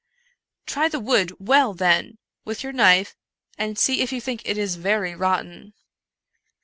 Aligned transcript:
"Try 0.65 0.89
the 0.89 0.99
wood 0.99 1.31
well, 1.37 1.75
then, 1.75 2.17
with 2.43 2.63
your 2.63 2.73
knife, 2.73 3.15
and 3.55 3.77
see 3.77 4.01
if 4.01 4.11
you 4.11 4.19
think 4.19 4.41
it 4.47 4.57
very 4.71 5.13
rotten." 5.13 5.75